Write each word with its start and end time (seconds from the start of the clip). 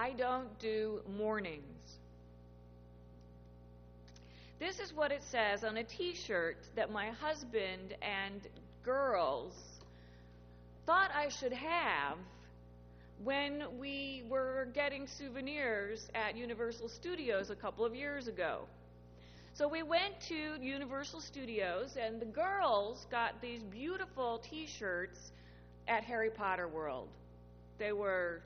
I 0.00 0.12
don't 0.12 0.58
do 0.58 1.02
mornings. 1.18 1.98
This 4.58 4.80
is 4.80 4.94
what 4.94 5.12
it 5.12 5.22
says 5.22 5.62
on 5.62 5.76
a 5.76 5.84
t 5.84 6.14
shirt 6.14 6.56
that 6.74 6.90
my 6.90 7.10
husband 7.10 7.94
and 8.00 8.40
girls 8.82 9.52
thought 10.86 11.10
I 11.14 11.28
should 11.28 11.52
have 11.52 12.16
when 13.24 13.78
we 13.78 14.22
were 14.30 14.68
getting 14.72 15.06
souvenirs 15.06 16.08
at 16.14 16.34
Universal 16.34 16.88
Studios 16.88 17.50
a 17.50 17.54
couple 17.54 17.84
of 17.84 17.94
years 17.94 18.26
ago. 18.26 18.60
So 19.52 19.68
we 19.68 19.82
went 19.82 20.18
to 20.28 20.56
Universal 20.62 21.20
Studios, 21.20 21.98
and 22.02 22.18
the 22.22 22.32
girls 22.44 23.06
got 23.10 23.42
these 23.42 23.62
beautiful 23.64 24.38
t 24.38 24.66
shirts 24.66 25.30
at 25.86 26.04
Harry 26.04 26.30
Potter 26.30 26.68
World. 26.68 27.08
They 27.78 27.92
were 27.92 28.40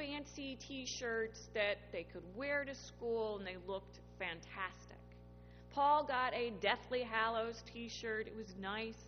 fancy 0.00 0.56
t 0.66 0.86
shirts 0.86 1.48
that 1.52 1.76
they 1.92 2.04
could 2.04 2.22
wear 2.34 2.64
to 2.64 2.74
school, 2.74 3.36
and 3.36 3.46
they 3.46 3.56
looked 3.68 3.98
fantastic. 4.18 4.96
Paul 5.74 6.04
got 6.04 6.32
a 6.32 6.52
Deathly 6.60 7.02
Hallows 7.02 7.62
t 7.72 7.88
shirt, 7.88 8.26
it 8.26 8.34
was 8.36 8.54
nice. 8.60 9.02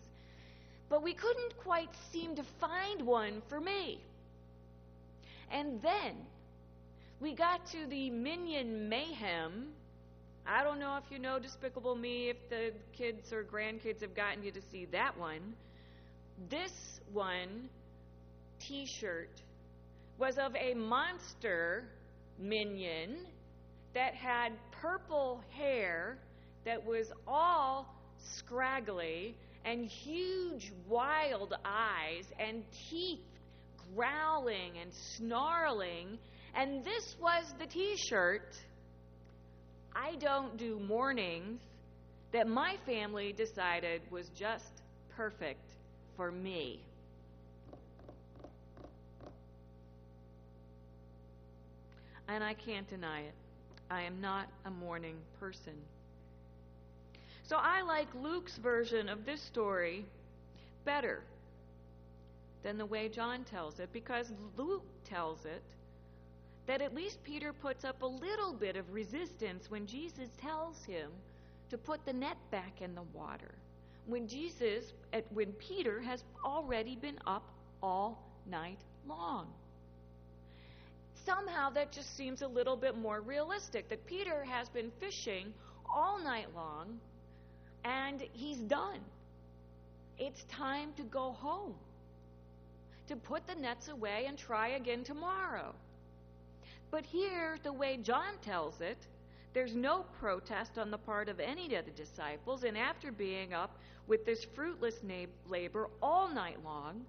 But 0.89 1.01
we 1.01 1.13
couldn't 1.13 1.57
quite 1.57 1.89
seem 2.11 2.35
to 2.35 2.43
find 2.61 3.01
one 3.01 3.41
for 3.49 3.59
me. 3.59 4.01
And 5.51 5.81
then 5.81 6.15
we 7.19 7.33
got 7.33 7.65
to 7.71 7.87
the 7.87 8.11
Minion 8.11 8.87
Mayhem. 8.87 9.69
I 10.45 10.63
don't 10.63 10.79
know 10.79 10.97
if 10.97 11.11
you 11.11 11.17
know 11.17 11.39
Despicable 11.39 11.95
Me, 11.95 12.29
if 12.29 12.49
the 12.49 12.71
kids 12.95 13.33
or 13.33 13.43
grandkids 13.43 14.01
have 14.01 14.13
gotten 14.13 14.43
you 14.43 14.51
to 14.51 14.61
see 14.61 14.85
that 14.91 15.17
one. 15.17 15.55
This 16.49 16.99
one 17.11 17.69
t 18.59 18.85
shirt 18.85 19.41
was 20.17 20.37
of 20.37 20.55
a 20.55 20.73
monster 20.73 21.85
minion 22.39 23.17
that 23.93 24.13
had 24.13 24.53
purple 24.71 25.41
hair 25.51 26.17
that 26.65 26.83
was 26.85 27.11
all 27.27 27.93
scraggly 28.17 29.35
and 29.65 29.85
huge 29.85 30.71
wild 30.87 31.53
eyes 31.65 32.25
and 32.39 32.63
teeth 32.89 33.19
growling 33.95 34.77
and 34.81 34.91
snarling. 34.93 36.17
And 36.55 36.83
this 36.83 37.15
was 37.19 37.53
the 37.59 37.65
t 37.65 37.95
shirt, 37.97 38.55
I 39.95 40.15
don't 40.15 40.57
do 40.57 40.79
mornings, 40.79 41.61
that 42.31 42.47
my 42.47 42.75
family 42.85 43.33
decided 43.33 44.01
was 44.11 44.29
just 44.35 44.81
perfect 45.15 45.71
for 46.17 46.31
me. 46.31 46.81
And 52.27 52.43
I 52.43 52.53
can't 52.53 52.89
deny 52.89 53.21
it. 53.21 53.33
I 53.89 54.03
am 54.03 54.21
not 54.21 54.47
a 54.65 54.71
morning 54.71 55.15
person. 55.39 55.73
So 57.43 57.57
I 57.59 57.81
like 57.81 58.07
Luke's 58.15 58.57
version 58.57 59.09
of 59.09 59.25
this 59.25 59.41
story 59.41 60.05
better 60.85 61.21
than 62.63 62.77
the 62.77 62.85
way 62.85 63.09
John 63.09 63.43
tells 63.43 63.79
it 63.79 63.89
because 63.91 64.31
Luke 64.57 64.85
tells 65.03 65.45
it 65.45 65.63
that 66.65 66.81
at 66.81 66.95
least 66.95 67.23
Peter 67.23 67.51
puts 67.51 67.83
up 67.83 68.01
a 68.01 68.07
little 68.07 68.53
bit 68.53 68.77
of 68.77 68.91
resistance 68.93 69.69
when 69.69 69.85
Jesus 69.85 70.29
tells 70.41 70.83
him 70.85 71.11
to 71.69 71.77
put 71.77 72.05
the 72.05 72.13
net 72.13 72.37
back 72.51 72.81
in 72.81 72.95
the 72.95 73.03
water. 73.13 73.51
When 74.05 74.27
Jesus, 74.27 74.93
when 75.33 75.51
Peter 75.53 76.01
has 76.01 76.23
already 76.43 76.95
been 76.95 77.19
up 77.27 77.43
all 77.81 78.23
night 78.49 78.79
long. 79.07 79.47
Somehow 81.25 81.69
that 81.71 81.91
just 81.91 82.15
seems 82.17 82.41
a 82.41 82.47
little 82.47 82.75
bit 82.75 82.97
more 82.97 83.21
realistic 83.21 83.89
that 83.89 84.05
Peter 84.05 84.43
has 84.43 84.67
been 84.69 84.91
fishing 84.99 85.53
all 85.93 86.19
night 86.21 86.47
long 86.55 86.99
and 87.85 88.21
he's 88.33 88.57
done. 88.57 88.99
It's 90.17 90.43
time 90.43 90.93
to 90.97 91.03
go 91.03 91.31
home, 91.31 91.75
to 93.07 93.15
put 93.15 93.47
the 93.47 93.55
nets 93.55 93.87
away 93.87 94.25
and 94.27 94.37
try 94.37 94.69
again 94.69 95.03
tomorrow. 95.03 95.73
But 96.91 97.05
here, 97.05 97.57
the 97.63 97.73
way 97.73 97.97
John 97.97 98.37
tells 98.41 98.79
it, 98.81 98.97
there's 99.53 99.75
no 99.75 100.05
protest 100.19 100.77
on 100.77 100.91
the 100.91 100.97
part 100.97 101.29
of 101.29 101.39
any 101.39 101.73
of 101.75 101.85
the 101.85 101.91
disciples, 101.91 102.63
and 102.63 102.77
after 102.77 103.11
being 103.11 103.53
up 103.53 103.77
with 104.07 104.25
this 104.25 104.43
fruitless 104.43 104.99
labor 105.47 105.89
all 106.01 106.27
night 106.27 106.63
long, 106.63 107.05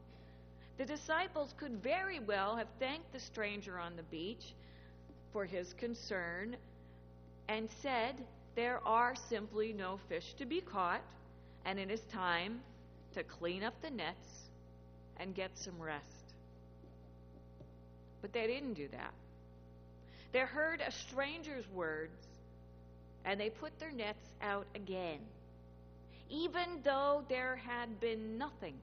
the 0.76 0.84
disciples 0.84 1.54
could 1.58 1.82
very 1.82 2.18
well 2.18 2.56
have 2.56 2.68
thanked 2.78 3.12
the 3.12 3.20
stranger 3.20 3.78
on 3.78 3.96
the 3.96 4.02
beach 4.04 4.54
for 5.32 5.44
his 5.44 5.72
concern 5.74 6.56
and 7.48 7.68
said, 7.82 8.14
there 8.54 8.80
are 8.86 9.14
simply 9.28 9.72
no 9.72 9.98
fish 10.08 10.34
to 10.34 10.46
be 10.46 10.60
caught, 10.60 11.02
and 11.64 11.78
it 11.78 11.90
is 11.90 12.00
time 12.12 12.60
to 13.14 13.22
clean 13.22 13.62
up 13.62 13.74
the 13.82 13.90
nets 13.90 14.48
and 15.18 15.34
get 15.34 15.50
some 15.56 15.80
rest. 15.80 16.04
But 18.22 18.32
they 18.32 18.46
didn't 18.46 18.74
do 18.74 18.88
that. 18.88 19.12
They 20.32 20.40
heard 20.40 20.80
a 20.80 20.90
stranger's 20.90 21.68
words 21.72 22.16
and 23.24 23.40
they 23.40 23.50
put 23.50 23.78
their 23.78 23.92
nets 23.92 24.26
out 24.42 24.66
again, 24.74 25.18
even 26.28 26.80
though 26.82 27.24
there 27.28 27.56
had 27.56 28.00
been 28.00 28.36
nothing. 28.38 28.74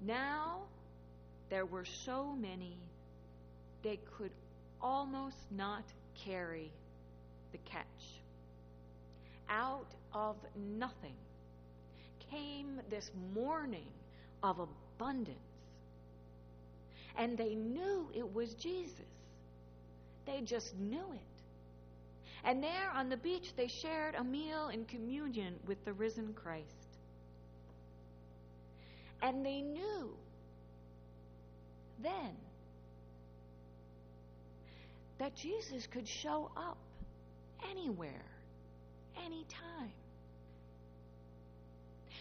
Now 0.00 0.60
there 1.50 1.66
were 1.66 1.84
so 1.84 2.34
many 2.38 2.76
they 3.82 3.98
could 4.16 4.32
almost 4.80 5.36
not 5.50 5.84
carry 6.24 6.70
the 7.52 7.58
catch 7.58 7.86
out 9.48 9.86
of 10.12 10.36
nothing 10.56 11.14
came 12.30 12.80
this 12.90 13.10
morning 13.34 13.86
of 14.42 14.58
abundance. 14.58 15.38
And 17.16 17.36
they 17.36 17.54
knew 17.54 18.08
it 18.14 18.32
was 18.32 18.54
Jesus. 18.54 18.94
They 20.26 20.42
just 20.42 20.76
knew 20.78 20.98
it. 21.12 21.20
And 22.44 22.62
there 22.62 22.90
on 22.94 23.08
the 23.08 23.16
beach, 23.16 23.54
they 23.56 23.66
shared 23.66 24.14
a 24.14 24.22
meal 24.22 24.68
in 24.68 24.84
communion 24.84 25.54
with 25.66 25.84
the 25.84 25.92
risen 25.92 26.32
Christ. 26.34 26.87
And 29.22 29.44
they 29.44 29.60
knew 29.62 30.10
then 32.02 32.36
that 35.18 35.34
Jesus 35.34 35.86
could 35.86 36.06
show 36.06 36.50
up 36.56 36.78
anywhere 37.70 38.24
anytime. 39.24 39.92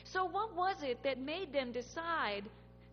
So, 0.03 0.25
what 0.25 0.56
was 0.56 0.78
it 0.84 1.03
that 1.03 1.19
made 1.19 1.53
them 1.53 1.72
decide 1.72 2.44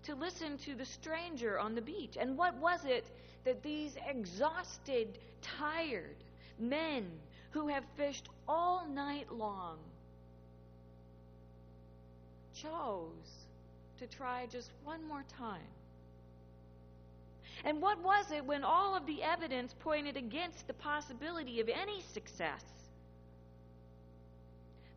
to 0.05 0.15
listen 0.15 0.59
to 0.59 0.75
the 0.75 0.85
stranger 0.85 1.59
on 1.59 1.75
the 1.75 1.81
beach? 1.81 2.17
And 2.21 2.37
what 2.37 2.55
was 2.57 2.85
it 2.85 3.07
that 3.45 3.63
these 3.63 3.97
exhausted, 4.09 5.19
tired 5.41 6.17
men 6.59 7.07
who 7.53 7.69
have 7.69 7.85
fished 7.97 8.29
all 8.49 8.87
night 8.87 9.33
long 9.33 9.79
chose 12.55 13.44
to 13.99 14.07
try 14.07 14.47
just 14.47 14.71
one 14.85 15.07
more 15.07 15.25
time? 15.39 15.61
And 17.65 17.81
what 17.81 18.03
was 18.03 18.27
it 18.33 18.45
when 18.45 18.65
all 18.65 18.95
of 18.95 19.07
the 19.07 19.23
evidence 19.23 19.75
pointed 19.81 20.17
against 20.17 20.67
the 20.67 20.75
possibility 20.75 21.61
of 21.61 21.69
any 21.69 22.03
success? 22.13 22.63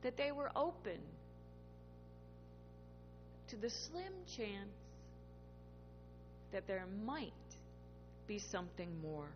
that 0.01 0.17
they 0.17 0.31
were 0.31 0.49
open 0.55 0.99
to 3.49 3.55
the 3.57 3.69
slim 3.69 4.13
chance 4.35 4.75
that 6.51 6.67
there 6.67 6.85
might 7.05 7.31
be 8.27 8.39
something 8.39 8.89
more. 9.01 9.27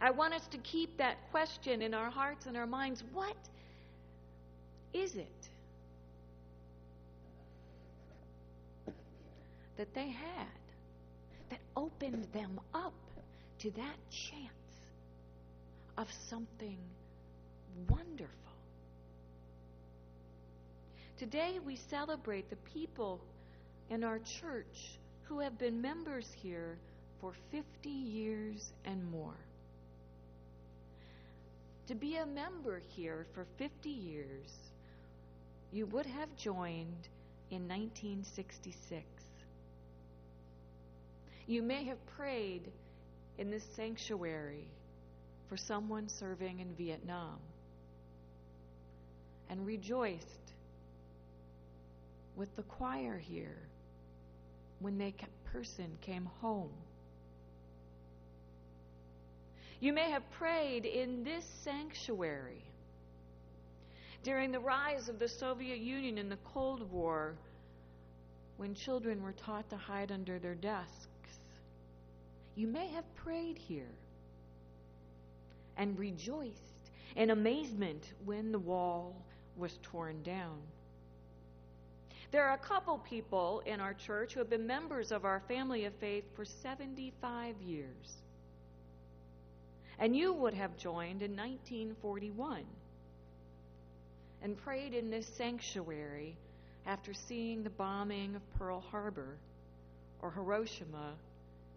I 0.00 0.10
want 0.10 0.34
us 0.34 0.46
to 0.48 0.58
keep 0.58 0.98
that 0.98 1.16
question 1.30 1.82
in 1.82 1.94
our 1.94 2.10
hearts 2.10 2.46
and 2.46 2.56
our 2.56 2.66
minds. 2.66 3.02
What 3.12 3.36
is 4.92 5.14
it 5.14 5.48
that 9.76 9.92
they 9.94 10.08
had 10.08 10.60
that 11.50 11.60
opened 11.76 12.26
them 12.32 12.60
up 12.72 12.94
to 13.58 13.70
that 13.72 13.96
chance 14.10 14.52
of 15.96 16.06
something 16.28 16.78
wonderful? 17.88 18.30
Today 21.18 21.58
we 21.64 21.76
celebrate 21.90 22.50
the 22.50 22.56
people 22.74 23.20
in 23.90 24.02
our 24.02 24.18
church 24.18 24.98
who 25.24 25.38
have 25.40 25.58
been 25.58 25.80
members 25.80 26.28
here 26.42 26.76
for 27.20 27.32
50 27.50 27.88
years 27.88 28.72
and 28.84 29.10
more. 29.10 29.36
To 31.86 31.94
be 31.94 32.16
a 32.16 32.26
member 32.26 32.80
here 32.96 33.26
for 33.34 33.46
50 33.58 33.88
years, 33.88 34.50
you 35.72 35.86
would 35.86 36.06
have 36.06 36.34
joined 36.36 37.08
in 37.50 37.68
1966. 37.68 39.04
You 41.46 41.62
may 41.62 41.84
have 41.84 42.04
prayed 42.16 42.62
in 43.38 43.50
this 43.50 43.64
sanctuary 43.76 44.66
for 45.48 45.56
someone 45.56 46.08
serving 46.08 46.60
in 46.60 46.74
Vietnam 46.74 47.38
and 49.50 49.66
rejoiced 49.66 50.52
with 52.36 52.54
the 52.56 52.62
choir 52.62 53.18
here 53.18 53.58
when 54.80 54.98
that 54.98 55.12
person 55.52 55.86
came 56.00 56.24
home. 56.40 56.72
You 59.80 59.92
may 59.92 60.10
have 60.10 60.28
prayed 60.32 60.86
in 60.86 61.24
this 61.24 61.44
sanctuary 61.62 62.64
during 64.22 64.50
the 64.50 64.60
rise 64.60 65.10
of 65.10 65.18
the 65.18 65.28
Soviet 65.28 65.78
Union 65.78 66.16
in 66.16 66.30
the 66.30 66.38
Cold 66.54 66.90
War 66.90 67.34
when 68.56 68.74
children 68.74 69.22
were 69.22 69.32
taught 69.32 69.68
to 69.68 69.76
hide 69.76 70.10
under 70.10 70.38
their 70.38 70.54
desks. 70.54 71.08
You 72.56 72.68
may 72.68 72.88
have 72.88 73.04
prayed 73.16 73.58
here 73.58 73.90
and 75.76 75.98
rejoiced 75.98 76.60
in 77.16 77.30
amazement 77.30 78.12
when 78.24 78.52
the 78.52 78.58
wall 78.58 79.16
was 79.56 79.76
torn 79.82 80.22
down. 80.22 80.58
There 82.30 82.44
are 82.44 82.54
a 82.54 82.58
couple 82.58 82.98
people 82.98 83.62
in 83.64 83.80
our 83.80 83.94
church 83.94 84.34
who 84.34 84.40
have 84.40 84.50
been 84.50 84.66
members 84.66 85.12
of 85.12 85.24
our 85.24 85.40
family 85.46 85.84
of 85.84 85.94
faith 85.94 86.24
for 86.34 86.44
75 86.44 87.54
years. 87.60 88.16
And 89.98 90.16
you 90.16 90.32
would 90.32 90.54
have 90.54 90.76
joined 90.76 91.22
in 91.22 91.36
1941 91.36 92.64
and 94.42 94.56
prayed 94.56 94.94
in 94.94 95.10
this 95.10 95.26
sanctuary 95.36 96.36
after 96.86 97.14
seeing 97.14 97.62
the 97.62 97.70
bombing 97.70 98.34
of 98.34 98.58
Pearl 98.58 98.80
Harbor 98.90 99.36
or 100.20 100.30
Hiroshima 100.32 101.14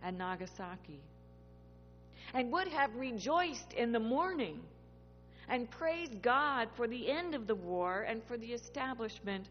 and 0.04 0.18
Nagasaki, 0.18 1.00
and 2.34 2.52
would 2.52 2.68
have 2.68 2.96
rejoiced 2.96 3.74
in 3.74 3.92
the 3.92 4.00
morning 4.00 4.60
and 5.50 5.70
praised 5.70 6.22
God 6.22 6.70
for 6.76 6.88
the 6.88 7.10
end 7.10 7.34
of 7.34 7.48
the 7.48 7.56
war 7.56 8.06
and 8.08 8.22
for 8.24 8.38
the 8.38 8.54
establishment 8.54 9.48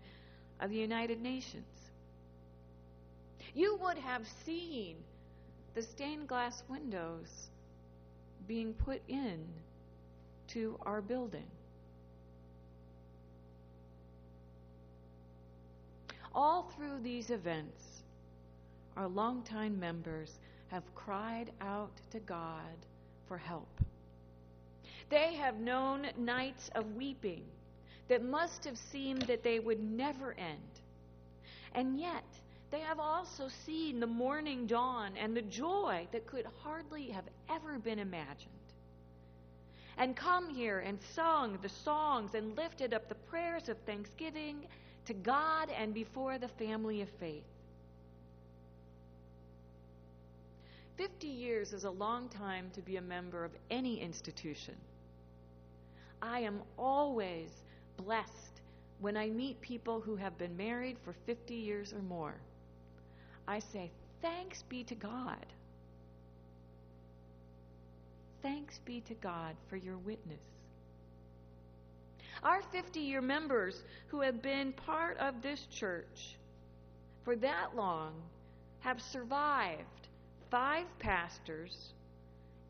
of 0.60 0.70
the 0.70 0.76
United 0.76 1.20
Nations. 1.20 1.64
You 3.54 3.78
would 3.82 3.98
have 3.98 4.26
seen 4.44 4.96
the 5.74 5.82
stained 5.82 6.28
glass 6.28 6.62
windows 6.68 7.48
being 8.46 8.74
put 8.74 9.00
in 9.08 9.38
to 10.48 10.78
our 10.82 11.00
building. 11.00 11.46
All 16.34 16.70
through 16.76 17.00
these 17.02 17.30
events, 17.30 17.95
our 18.96 19.08
longtime 19.08 19.78
members 19.78 20.38
have 20.68 20.94
cried 20.94 21.50
out 21.60 21.92
to 22.10 22.18
God 22.20 22.76
for 23.28 23.36
help. 23.38 23.68
They 25.08 25.34
have 25.34 25.60
known 25.60 26.06
nights 26.16 26.70
of 26.74 26.96
weeping 26.96 27.44
that 28.08 28.24
must 28.24 28.64
have 28.64 28.78
seemed 28.78 29.22
that 29.22 29.42
they 29.42 29.58
would 29.58 29.80
never 29.80 30.32
end. 30.38 30.80
And 31.74 31.98
yet, 31.98 32.24
they 32.70 32.80
have 32.80 32.98
also 32.98 33.48
seen 33.48 34.00
the 34.00 34.06
morning 34.06 34.66
dawn 34.66 35.12
and 35.16 35.36
the 35.36 35.42
joy 35.42 36.08
that 36.12 36.26
could 36.26 36.46
hardly 36.62 37.10
have 37.10 37.24
ever 37.48 37.78
been 37.78 37.98
imagined. 37.98 38.50
And 39.98 40.16
come 40.16 40.48
here 40.48 40.80
and 40.80 40.98
sung 41.14 41.58
the 41.62 41.68
songs 41.68 42.34
and 42.34 42.56
lifted 42.56 42.92
up 42.92 43.08
the 43.08 43.14
prayers 43.14 43.68
of 43.68 43.78
thanksgiving 43.78 44.66
to 45.06 45.14
God 45.14 45.70
and 45.70 45.94
before 45.94 46.38
the 46.38 46.48
family 46.48 47.02
of 47.02 47.08
faith. 47.20 47.44
Fifty 50.96 51.28
years 51.28 51.72
is 51.72 51.84
a 51.84 51.90
long 51.90 52.28
time 52.28 52.70
to 52.74 52.80
be 52.80 52.96
a 52.96 53.02
member 53.02 53.44
of 53.44 53.52
any 53.70 54.00
institution. 54.00 54.74
I 56.22 56.40
am 56.40 56.62
always 56.78 57.50
blessed 57.96 58.60
when 59.00 59.16
I 59.16 59.28
meet 59.28 59.60
people 59.60 60.00
who 60.00 60.16
have 60.16 60.38
been 60.38 60.56
married 60.56 60.96
for 61.04 61.14
50 61.26 61.54
years 61.54 61.92
or 61.92 62.00
more. 62.00 62.34
I 63.46 63.58
say, 63.58 63.90
Thanks 64.22 64.62
be 64.62 64.82
to 64.84 64.94
God. 64.94 65.44
Thanks 68.42 68.78
be 68.84 69.02
to 69.02 69.14
God 69.14 69.54
for 69.68 69.76
your 69.76 69.98
witness. 69.98 70.40
Our 72.42 72.62
50 72.72 73.00
year 73.00 73.20
members 73.20 73.82
who 74.08 74.20
have 74.20 74.40
been 74.40 74.72
part 74.72 75.18
of 75.18 75.42
this 75.42 75.66
church 75.66 76.36
for 77.24 77.36
that 77.36 77.76
long 77.76 78.14
have 78.80 79.00
survived 79.02 79.84
five 80.50 80.86
pastors, 80.98 81.92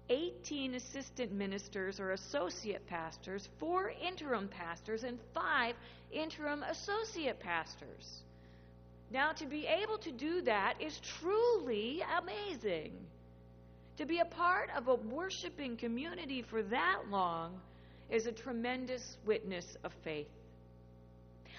18 0.08 0.75
assistant 0.75 1.32
ministers 1.32 1.99
or 1.99 2.12
associate 2.12 2.87
pastors, 2.87 3.49
four 3.58 3.93
interim 4.02 4.49
pastors, 4.49 5.05
and 5.05 5.19
five 5.34 5.75
interim 6.12 6.62
associate 6.62 7.40
pastors. 7.40 8.23
Now, 9.11 9.32
to 9.32 9.46
be 9.46 9.67
able 9.67 9.99
to 9.99 10.12
do 10.12 10.43
that 10.43 10.81
is 10.81 11.00
truly 11.00 12.02
amazing. 12.19 12.93
To 13.99 14.05
be 14.05 14.19
a 14.19 14.25
part 14.25 14.70
of 14.76 14.88
a 14.88 14.94
worshiping 14.94 15.76
community 15.76 16.43
for 16.43 16.62
that 16.64 17.02
long 17.11 17.61
is 18.11 18.26
a 18.26 18.32
tremendous 18.32 19.17
witness 19.25 19.76
of 19.84 19.93
faith. 20.05 20.29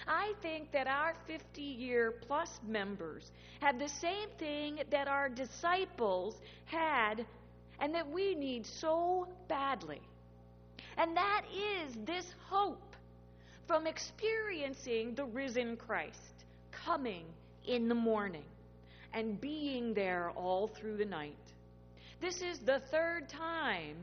I 0.08 0.34
think 0.42 0.72
that 0.72 0.88
our 0.88 1.14
50 1.28 1.62
year 1.62 2.12
plus 2.12 2.60
members 2.66 3.32
have 3.60 3.80
the 3.80 3.90
same 3.90 4.30
thing 4.38 4.80
that 4.90 5.08
our 5.08 5.30
disciples 5.30 6.36
had 6.66 7.26
and 7.80 7.94
that 7.94 8.10
we 8.10 8.36
need 8.36 8.66
so 8.66 9.28
badly. 9.48 10.02
And 10.98 11.16
that 11.18 11.44
is 11.54 11.96
this 12.06 12.26
hope 12.50 12.96
from 13.68 13.86
experiencing 13.86 15.14
the 15.16 15.26
risen 15.26 15.76
Christ 15.76 16.46
coming 16.72 17.26
in 17.66 17.90
the 17.90 17.96
morning 17.96 18.46
and 19.14 19.40
being 19.40 19.94
there 19.94 20.32
all 20.36 20.68
through 20.68 20.98
the 20.98 21.06
night. 21.06 21.36
This 22.22 22.42
is 22.42 22.60
the 22.60 22.82
third 22.92 23.30
time 23.30 23.96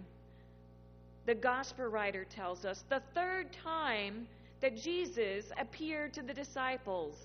the 1.27 1.35
gospel 1.35 1.87
writer 1.87 2.25
tells 2.25 2.65
us, 2.65 2.85
the 2.91 3.03
third 3.15 3.47
time 3.65 4.27
that 4.61 4.77
Jesus 4.77 5.47
appeared 5.59 6.15
to 6.15 6.23
the 6.23 6.35
disciples. 6.35 7.17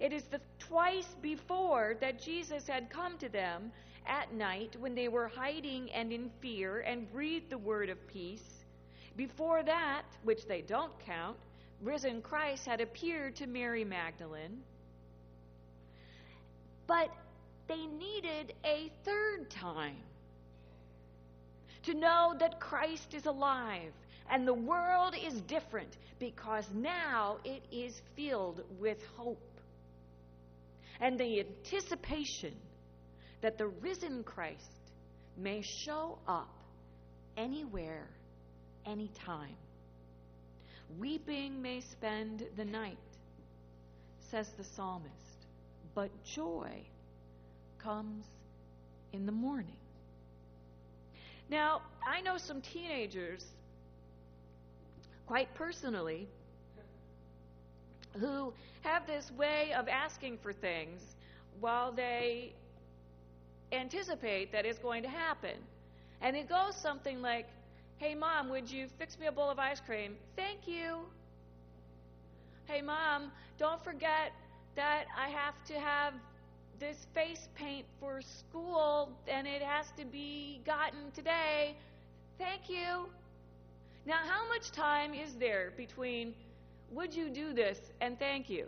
It 0.00 0.12
is 0.12 0.24
the 0.24 0.40
twice 0.58 1.14
before 1.22 1.96
that 2.00 2.20
Jesus 2.20 2.66
had 2.66 2.90
come 2.90 3.18
to 3.18 3.28
them 3.28 3.72
at 4.06 4.32
night 4.32 4.76
when 4.80 4.94
they 4.94 5.08
were 5.08 5.28
hiding 5.28 5.90
and 5.92 6.12
in 6.12 6.30
fear 6.40 6.80
and 6.80 7.10
breathed 7.12 7.50
the 7.50 7.58
word 7.58 7.88
of 7.88 8.06
peace. 8.08 8.64
Before 9.16 9.62
that, 9.62 10.02
which 10.24 10.46
they 10.46 10.62
don't 10.62 10.92
count, 11.06 11.36
risen 11.80 12.20
Christ 12.22 12.66
had 12.66 12.80
appeared 12.80 13.36
to 13.36 13.46
Mary 13.46 13.84
Magdalene. 13.84 14.62
But 16.86 17.10
they 17.68 17.86
needed 17.86 18.54
a 18.64 18.90
third 19.04 19.50
time 19.50 20.02
to 21.84 21.94
know 21.94 22.34
that 22.38 22.60
Christ 22.60 23.14
is 23.14 23.26
alive 23.26 23.92
and 24.30 24.46
the 24.46 24.54
world 24.54 25.14
is 25.20 25.40
different 25.42 25.96
because 26.18 26.64
now 26.74 27.38
it 27.44 27.62
is 27.70 28.00
filled 28.16 28.62
with 28.78 28.98
hope. 29.16 29.38
And 31.00 31.18
the 31.18 31.40
anticipation 31.40 32.54
that 33.40 33.58
the 33.58 33.66
risen 33.66 34.22
Christ 34.22 34.70
may 35.36 35.62
show 35.62 36.18
up 36.28 36.54
anywhere, 37.36 38.08
anytime. 38.86 39.56
Weeping 40.98 41.60
may 41.62 41.80
spend 41.80 42.44
the 42.56 42.64
night, 42.64 42.98
says 44.30 44.48
the 44.56 44.64
psalmist, 44.64 45.46
but 45.94 46.10
joy 46.24 46.82
comes 47.78 48.24
in 49.12 49.26
the 49.26 49.32
morning. 49.32 49.76
Now, 51.50 51.82
I 52.06 52.20
know 52.20 52.36
some 52.38 52.60
teenagers, 52.60 53.44
quite 55.26 55.52
personally, 55.54 56.28
who 58.18 58.52
have 58.82 59.06
this 59.06 59.30
way 59.32 59.72
of 59.72 59.88
asking 59.88 60.38
for 60.38 60.52
things 60.52 61.00
while 61.60 61.92
they 61.92 62.52
anticipate 63.72 64.52
that 64.52 64.66
it's 64.66 64.78
going 64.78 65.02
to 65.02 65.08
happen. 65.08 65.56
And 66.20 66.36
it 66.36 66.48
goes 66.48 66.76
something 66.76 67.22
like, 67.22 67.46
Hey, 67.98 68.16
mom, 68.16 68.48
would 68.50 68.68
you 68.68 68.88
fix 68.98 69.16
me 69.16 69.26
a 69.26 69.32
bowl 69.32 69.48
of 69.48 69.60
ice 69.60 69.80
cream? 69.80 70.16
Thank 70.34 70.66
you. 70.66 70.98
Hey, 72.64 72.82
mom, 72.82 73.30
don't 73.58 73.82
forget 73.84 74.32
that 74.74 75.04
I 75.16 75.28
have 75.28 75.54
to 75.66 75.74
have 75.74 76.14
this 76.80 77.06
face 77.14 77.48
paint 77.54 77.86
for 78.00 78.20
school 78.20 79.10
and 79.28 79.46
it 79.46 79.62
has 79.62 79.92
to 79.98 80.04
be 80.04 80.60
gotten 80.64 81.12
today. 81.14 81.76
Thank 82.38 82.68
you. 82.68 83.06
Now, 84.04 84.18
how 84.26 84.48
much 84.48 84.72
time 84.72 85.14
is 85.14 85.34
there 85.38 85.72
between 85.76 86.34
would 86.90 87.14
you 87.14 87.30
do 87.30 87.52
this 87.52 87.78
and 88.00 88.18
thank 88.18 88.50
you? 88.50 88.66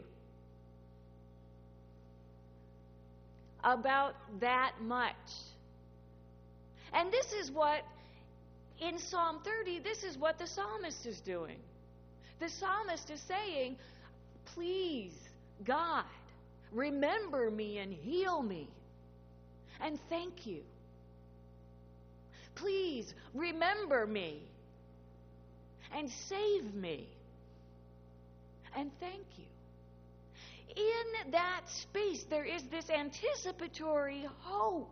About 3.62 4.14
that 4.40 4.72
much. 4.80 5.14
And 6.92 7.12
this 7.12 7.32
is 7.32 7.50
what, 7.50 7.82
in 8.80 8.98
Psalm 8.98 9.40
30, 9.44 9.80
this 9.80 10.04
is 10.04 10.16
what 10.16 10.38
the 10.38 10.46
psalmist 10.46 11.04
is 11.06 11.20
doing. 11.20 11.58
The 12.38 12.48
psalmist 12.48 13.10
is 13.10 13.20
saying, 13.26 13.76
Please, 14.54 15.14
God, 15.64 16.04
remember 16.72 17.50
me 17.50 17.78
and 17.78 17.92
heal 17.92 18.42
me. 18.42 18.68
And 19.80 19.98
thank 20.08 20.46
you. 20.46 20.60
Please 22.54 23.12
remember 23.34 24.06
me 24.06 24.42
and 25.92 26.10
save 26.28 26.74
me. 26.74 27.08
And 28.76 28.90
thank 29.00 29.26
you. 29.36 29.44
In 30.76 31.30
that 31.32 31.62
space, 31.68 32.24
there 32.24 32.44
is 32.44 32.62
this 32.64 32.90
anticipatory 32.90 34.26
hope 34.40 34.90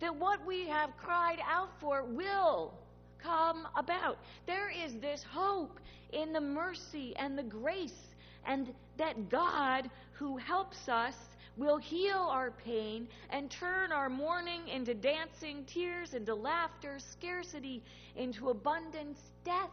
that 0.00 0.14
what 0.14 0.44
we 0.46 0.66
have 0.66 0.96
cried 0.96 1.38
out 1.48 1.70
for 1.80 2.04
will 2.04 2.74
come 3.22 3.66
about. 3.76 4.18
There 4.46 4.70
is 4.70 4.94
this 5.00 5.24
hope 5.30 5.78
in 6.12 6.32
the 6.32 6.40
mercy 6.40 7.14
and 7.16 7.38
the 7.38 7.42
grace, 7.42 8.06
and 8.46 8.72
that 8.96 9.28
God, 9.28 9.90
who 10.12 10.36
helps 10.36 10.88
us, 10.88 11.14
will 11.58 11.76
heal 11.76 12.28
our 12.30 12.52
pain 12.52 13.08
and 13.30 13.50
turn 13.50 13.90
our 13.92 14.08
mourning 14.08 14.66
into 14.68 14.94
dancing, 14.94 15.64
tears 15.66 16.14
into 16.14 16.34
laughter, 16.34 16.98
scarcity 16.98 17.82
into 18.16 18.50
abundance, 18.50 19.18
death 19.44 19.70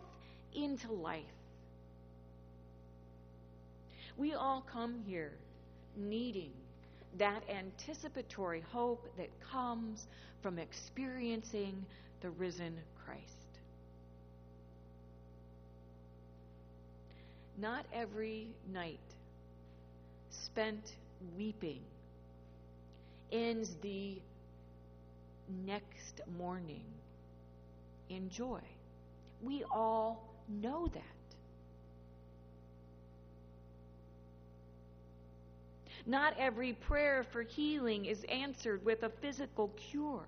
into 0.53 0.91
life. 0.91 1.23
We 4.17 4.33
all 4.33 4.65
come 4.71 4.99
here 5.05 5.33
needing 5.95 6.51
that 7.17 7.43
anticipatory 7.49 8.63
hope 8.71 9.05
that 9.17 9.29
comes 9.51 10.07
from 10.41 10.57
experiencing 10.57 11.85
the 12.21 12.29
risen 12.31 12.75
Christ. 13.05 13.21
Not 17.57 17.85
every 17.93 18.47
night 18.73 18.99
spent 20.29 20.93
weeping 21.37 21.81
ends 23.31 23.75
the 23.81 24.21
next 25.65 26.21
morning 26.37 26.83
in 28.09 28.29
joy. 28.29 28.61
We 29.41 29.63
all 29.71 30.27
know 30.61 30.87
that. 30.93 31.01
Not 36.05 36.35
every 36.37 36.73
prayer 36.73 37.23
for 37.23 37.41
healing 37.41 38.05
is 38.05 38.23
answered 38.25 38.85
with 38.85 39.03
a 39.03 39.09
physical 39.09 39.69
cure. 39.69 40.25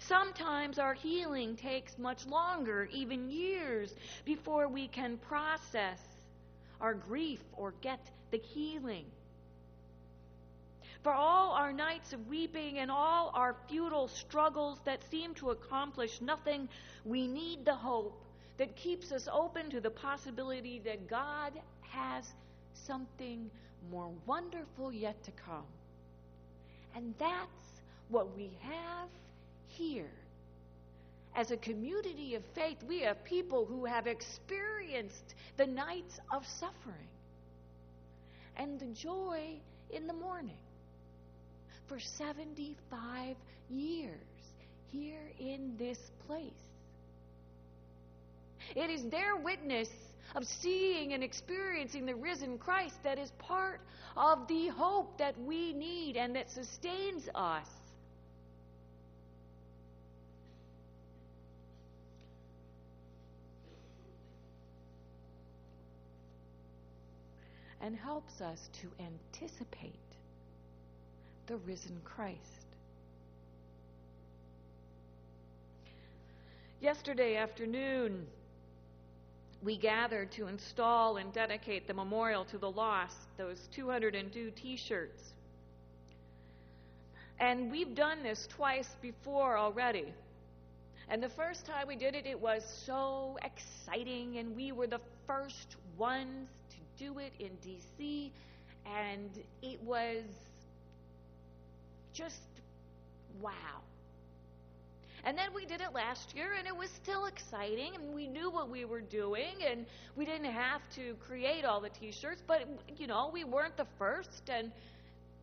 Sometimes 0.00 0.80
our 0.80 0.94
healing 0.94 1.54
takes 1.54 1.96
much 1.96 2.26
longer, 2.26 2.88
even 2.92 3.30
years, 3.30 3.94
before 4.24 4.66
we 4.66 4.88
can 4.88 5.16
process 5.16 6.00
our 6.80 6.94
grief 6.94 7.40
or 7.56 7.72
get 7.82 8.00
the 8.32 8.38
healing. 8.38 9.04
For 11.02 11.12
all 11.12 11.50
our 11.52 11.72
nights 11.72 12.12
of 12.12 12.28
weeping 12.28 12.78
and 12.78 12.90
all 12.90 13.32
our 13.34 13.56
futile 13.68 14.06
struggles 14.06 14.78
that 14.84 15.02
seem 15.10 15.34
to 15.34 15.50
accomplish 15.50 16.20
nothing, 16.20 16.68
we 17.04 17.26
need 17.26 17.64
the 17.64 17.74
hope 17.74 18.22
that 18.58 18.76
keeps 18.76 19.10
us 19.10 19.28
open 19.32 19.68
to 19.70 19.80
the 19.80 19.90
possibility 19.90 20.80
that 20.84 21.08
God 21.08 21.52
has 21.80 22.32
something 22.74 23.50
more 23.90 24.10
wonderful 24.26 24.92
yet 24.92 25.20
to 25.24 25.32
come. 25.32 25.66
And 26.94 27.14
that's 27.18 27.82
what 28.08 28.36
we 28.36 28.50
have 28.60 29.08
here. 29.66 30.10
As 31.34 31.50
a 31.50 31.56
community 31.56 32.36
of 32.36 32.44
faith, 32.54 32.76
we 32.86 33.00
have 33.00 33.24
people 33.24 33.64
who 33.64 33.86
have 33.86 34.06
experienced 34.06 35.34
the 35.56 35.66
nights 35.66 36.20
of 36.30 36.46
suffering 36.46 37.08
and 38.56 38.78
the 38.78 38.86
joy 38.86 39.56
in 39.90 40.06
the 40.06 40.12
morning 40.12 40.58
for 41.88 41.98
75 41.98 43.36
years 43.68 44.18
here 44.90 45.30
in 45.38 45.74
this 45.78 45.98
place. 46.26 46.52
It 48.74 48.90
is 48.90 49.04
their 49.10 49.36
witness 49.36 49.88
of 50.34 50.44
seeing 50.44 51.12
and 51.12 51.22
experiencing 51.22 52.06
the 52.06 52.14
risen 52.14 52.58
Christ 52.58 52.94
that 53.04 53.18
is 53.18 53.30
part 53.38 53.80
of 54.16 54.46
the 54.48 54.68
hope 54.68 55.18
that 55.18 55.38
we 55.40 55.72
need 55.72 56.16
and 56.16 56.36
that 56.36 56.50
sustains 56.50 57.28
us. 57.34 57.66
And 67.80 67.96
helps 67.96 68.40
us 68.40 68.70
to 68.80 68.88
anticipate 69.02 70.11
the 71.46 71.56
risen 71.58 72.00
Christ. 72.04 72.38
Yesterday 76.80 77.36
afternoon, 77.36 78.26
we 79.62 79.76
gathered 79.76 80.32
to 80.32 80.48
install 80.48 81.18
and 81.18 81.32
dedicate 81.32 81.86
the 81.86 81.94
memorial 81.94 82.44
to 82.46 82.58
the 82.58 82.70
lost, 82.70 83.16
those 83.38 83.68
202 83.74 84.50
t 84.50 84.76
shirts. 84.76 85.22
And 87.38 87.70
we've 87.70 87.94
done 87.94 88.22
this 88.22 88.48
twice 88.56 88.88
before 89.00 89.56
already. 89.56 90.12
And 91.08 91.22
the 91.22 91.28
first 91.28 91.66
time 91.66 91.88
we 91.88 91.96
did 91.96 92.14
it, 92.14 92.26
it 92.26 92.40
was 92.40 92.62
so 92.86 93.36
exciting, 93.42 94.38
and 94.38 94.56
we 94.56 94.72
were 94.72 94.86
the 94.86 95.00
first 95.26 95.76
ones 95.98 96.48
to 96.70 97.04
do 97.04 97.18
it 97.18 97.32
in 97.38 97.50
D.C., 97.62 98.32
and 98.86 99.30
it 99.62 99.80
was 99.82 100.24
just 102.12 102.40
wow. 103.40 103.82
And 105.24 105.38
then 105.38 105.54
we 105.54 105.66
did 105.66 105.80
it 105.80 105.94
last 105.94 106.34
year, 106.34 106.52
and 106.58 106.66
it 106.66 106.76
was 106.76 106.90
still 106.90 107.26
exciting, 107.26 107.94
and 107.94 108.12
we 108.12 108.26
knew 108.26 108.50
what 108.50 108.68
we 108.68 108.84
were 108.84 109.00
doing, 109.00 109.54
and 109.64 109.86
we 110.16 110.24
didn't 110.24 110.50
have 110.50 110.80
to 110.96 111.14
create 111.26 111.64
all 111.64 111.80
the 111.80 111.90
t 111.90 112.10
shirts, 112.10 112.42
but, 112.44 112.66
you 112.98 113.06
know, 113.06 113.30
we 113.32 113.44
weren't 113.44 113.76
the 113.76 113.86
first, 113.98 114.48
and 114.48 114.72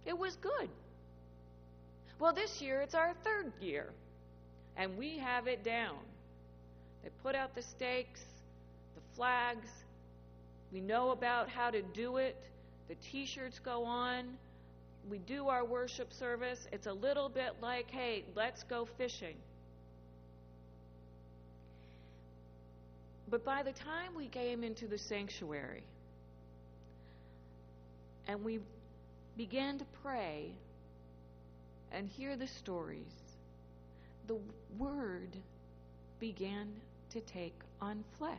it 0.06 0.18
was 0.18 0.36
good. 0.36 0.70
Well, 2.20 2.34
this 2.34 2.62
year 2.62 2.82
it's 2.82 2.94
our 2.94 3.14
third 3.24 3.54
year, 3.62 3.88
and 4.76 4.98
we 4.98 5.18
have 5.18 5.48
it 5.48 5.64
down. 5.64 5.96
They 7.04 7.10
put 7.24 7.36
out 7.36 7.56
the 7.56 7.62
stakes, 7.62 8.22
the 8.96 9.16
flags, 9.16 9.70
we 10.74 10.82
know 10.82 11.12
about 11.12 11.50
how 11.50 11.72
to 11.72 11.82
do 11.82 12.18
it, 12.18 12.36
the 12.90 12.96
t 12.96 13.26
shirts 13.26 13.60
go 13.60 13.86
on. 13.86 14.26
We 15.10 15.18
do 15.18 15.48
our 15.48 15.66
worship 15.66 16.14
service. 16.14 16.68
It's 16.72 16.88
a 16.88 16.94
little 16.94 17.30
bit 17.30 17.56
like, 17.62 17.90
hey, 17.90 18.24
let's 18.36 18.64
go 18.64 18.88
fishing. 18.98 19.36
But 23.30 23.44
by 23.44 23.64
the 23.64 23.72
time 23.72 24.16
we 24.16 24.28
came 24.28 24.64
into 24.64 24.88
the 24.88 24.98
sanctuary 24.98 25.84
and 28.28 28.44
we 28.44 28.60
began 29.38 29.78
to 29.80 29.86
pray 30.04 30.52
and 31.92 32.08
hear 32.08 32.36
the 32.36 32.48
stories, 32.48 33.06
the 34.28 34.38
Word 34.78 35.30
began 36.20 36.68
to 37.12 37.22
take 37.22 37.56
on 37.82 38.04
flesh. 38.18 38.38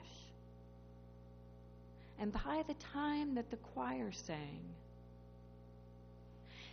And 2.20 2.32
by 2.32 2.64
the 2.68 2.74
time 2.92 3.34
that 3.36 3.50
the 3.50 3.56
choir 3.56 4.12
sang, 4.12 4.60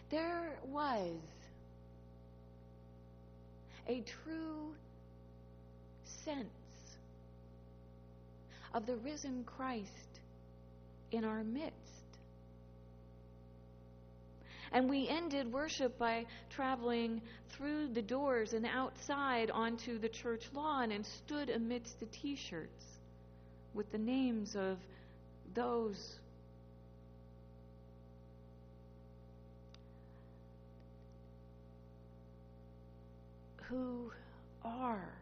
there 0.10 0.58
was 0.72 1.18
a 3.88 4.02
true 4.02 4.74
sense 6.04 6.48
of 8.74 8.86
the 8.86 8.96
risen 8.98 9.44
Christ 9.46 10.20
in 11.12 11.24
our 11.24 11.44
midst. 11.44 11.74
And 14.72 14.90
we 14.90 15.08
ended 15.08 15.52
worship 15.52 15.98
by 15.98 16.26
traveling 16.50 17.22
through 17.50 17.88
the 17.94 18.02
doors 18.02 18.54
and 18.54 18.66
outside 18.66 19.50
onto 19.50 19.98
the 19.98 20.10
church 20.10 20.44
lawn 20.54 20.92
and 20.92 21.06
stood 21.06 21.50
amidst 21.50 22.00
the 22.00 22.06
t 22.08 22.36
shirts 22.36 22.86
with 23.74 23.90
the 23.92 23.98
names 23.98 24.56
of 24.56 24.78
those 25.54 26.20
who 33.70 34.12
are 34.64 35.14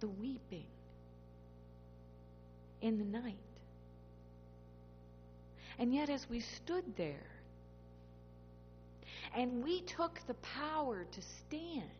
the 0.00 0.08
weeping 0.08 0.66
in 2.80 2.98
the 2.98 3.04
night. 3.04 3.36
And 5.78 5.94
yet, 5.94 6.10
as 6.10 6.28
we 6.28 6.40
stood 6.40 6.84
there 6.96 7.32
and 9.34 9.64
we 9.64 9.80
took 9.82 10.20
the 10.26 10.34
power 10.34 11.06
to 11.10 11.22
stand 11.22 11.90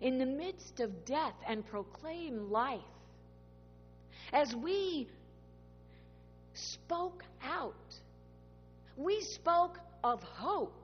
in 0.00 0.18
the 0.18 0.26
midst 0.26 0.80
of 0.80 1.04
death 1.04 1.34
and 1.46 1.66
proclaim 1.66 2.50
life. 2.50 2.80
As 4.32 4.54
we 4.56 5.08
spoke 6.54 7.24
out, 7.42 7.74
we 8.96 9.20
spoke 9.20 9.78
of 10.02 10.22
hope. 10.22 10.79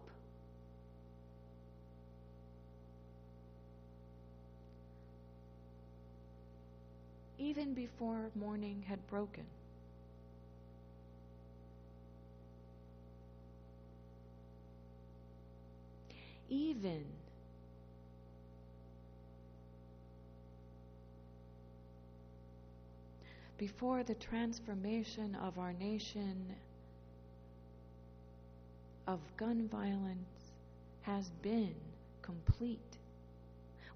Even 7.38 7.74
before 7.74 8.30
morning 8.34 8.82
had 8.88 9.06
broken. 9.08 9.44
Even 16.48 17.04
before 23.58 24.02
the 24.02 24.14
transformation 24.14 25.36
of 25.42 25.58
our 25.58 25.72
nation 25.72 26.54
of 29.06 29.20
gun 29.36 29.68
violence 29.68 30.52
has 31.02 31.30
been 31.42 31.74
complete. 32.22 32.78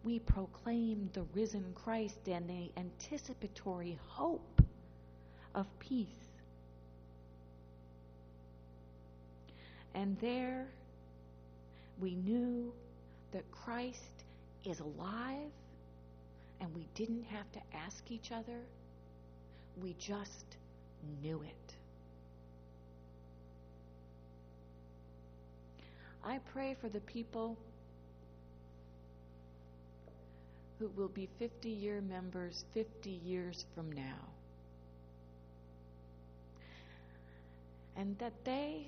We 0.04 0.18
proclaim 0.20 1.10
the 1.12 1.24
risen 1.34 1.72
Christ 1.74 2.26
and 2.26 2.48
the 2.48 2.70
anticipatory 2.80 3.98
hope 4.06 4.62
of 5.54 5.66
peace. 5.78 6.06
And 9.94 10.18
there 10.20 10.68
we 12.00 12.14
knew 12.14 12.72
that 13.32 13.50
Christ 13.50 14.24
is 14.64 14.80
alive 14.80 15.50
and 16.60 16.74
we 16.74 16.86
didn't 16.94 17.24
have 17.24 17.50
to 17.52 17.60
ask 17.74 18.10
each 18.10 18.32
other 18.32 18.60
we 19.82 19.94
just 19.98 20.44
knew 21.22 21.42
it. 21.42 21.74
I 26.22 26.38
pray 26.52 26.76
for 26.80 26.88
the 26.88 27.00
people 27.00 27.56
who 30.80 30.90
will 30.96 31.08
be 31.08 31.28
50 31.38 31.68
year 31.68 32.00
members 32.00 32.64
50 32.72 33.10
years 33.10 33.66
from 33.74 33.92
now. 33.92 34.16
And 37.96 38.18
that 38.18 38.32
they, 38.44 38.86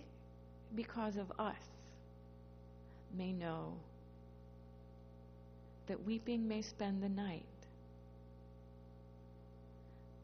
because 0.75 1.17
of 1.17 1.31
us, 1.39 1.55
may 3.17 3.33
know 3.33 3.75
that 5.87 6.03
weeping 6.07 6.49
may 6.49 6.63
spend 6.63 7.03
the 7.03 7.11
night, 7.11 7.43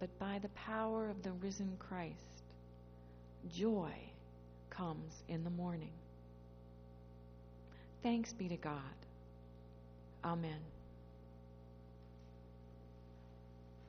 but 0.00 0.08
by 0.18 0.38
the 0.38 0.48
power 0.50 1.10
of 1.10 1.22
the 1.22 1.32
risen 1.32 1.76
Christ, 1.78 2.14
joy 3.52 3.92
comes 4.70 5.22
in 5.28 5.44
the 5.44 5.50
morning. 5.50 5.92
Thanks 8.02 8.32
be 8.32 8.48
to 8.48 8.56
God. 8.56 8.80
Amen. 10.24 10.77